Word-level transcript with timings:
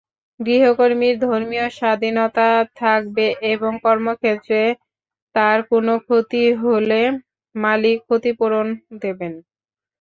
গৃহকর্মীর 0.39 1.15
ধর্মীয় 1.25 1.67
স্বাধীনতা 1.77 2.49
থাকবে 2.75 3.25
এবং 3.53 3.71
কর্মক্ষেত্রে 3.85 4.61
তাঁর 5.35 5.57
কোনো 5.71 5.93
ক্ষতি 6.05 6.43
হলে 6.63 7.01
মালিক 7.55 7.97
ক্ষতিপূরণ 8.07 8.67
দেবেন। 9.01 9.33